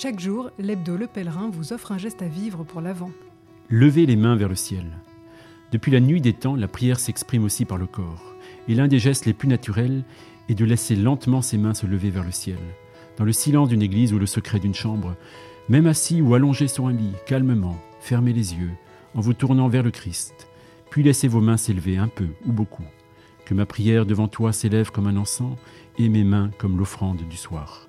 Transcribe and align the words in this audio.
Chaque 0.00 0.20
jour, 0.20 0.52
l'hebdo 0.60 0.96
Le 0.96 1.08
Pèlerin 1.08 1.50
vous 1.50 1.72
offre 1.72 1.90
un 1.90 1.98
geste 1.98 2.22
à 2.22 2.28
vivre 2.28 2.62
pour 2.62 2.80
l'avant. 2.80 3.10
Levez 3.68 4.06
les 4.06 4.14
mains 4.14 4.36
vers 4.36 4.48
le 4.48 4.54
ciel. 4.54 4.86
Depuis 5.72 5.90
la 5.90 5.98
nuit 5.98 6.20
des 6.20 6.34
temps, 6.34 6.54
la 6.54 6.68
prière 6.68 7.00
s'exprime 7.00 7.42
aussi 7.42 7.64
par 7.64 7.78
le 7.78 7.86
corps. 7.86 8.36
Et 8.68 8.76
l'un 8.76 8.86
des 8.86 9.00
gestes 9.00 9.26
les 9.26 9.32
plus 9.32 9.48
naturels 9.48 10.04
est 10.48 10.54
de 10.54 10.64
laisser 10.64 10.94
lentement 10.94 11.42
ses 11.42 11.58
mains 11.58 11.74
se 11.74 11.84
lever 11.84 12.10
vers 12.10 12.22
le 12.22 12.30
ciel. 12.30 12.60
Dans 13.16 13.24
le 13.24 13.32
silence 13.32 13.70
d'une 13.70 13.82
église 13.82 14.12
ou 14.12 14.20
le 14.20 14.26
secret 14.26 14.60
d'une 14.60 14.72
chambre, 14.72 15.16
même 15.68 15.88
assis 15.88 16.22
ou 16.22 16.32
allongé 16.32 16.68
sur 16.68 16.86
un 16.86 16.92
lit, 16.92 17.14
calmement, 17.26 17.76
fermez 17.98 18.32
les 18.32 18.54
yeux, 18.54 18.70
en 19.16 19.20
vous 19.20 19.34
tournant 19.34 19.66
vers 19.66 19.82
le 19.82 19.90
Christ, 19.90 20.46
puis 20.90 21.02
laissez 21.02 21.26
vos 21.26 21.40
mains 21.40 21.56
s'élever 21.56 21.96
un 21.96 22.06
peu 22.06 22.28
ou 22.46 22.52
beaucoup. 22.52 22.86
Que 23.44 23.54
ma 23.54 23.66
prière 23.66 24.06
devant 24.06 24.28
toi 24.28 24.52
s'élève 24.52 24.92
comme 24.92 25.08
un 25.08 25.16
encens 25.16 25.56
et 25.98 26.08
mes 26.08 26.22
mains 26.22 26.52
comme 26.56 26.78
l'offrande 26.78 27.22
du 27.28 27.36
soir. 27.36 27.88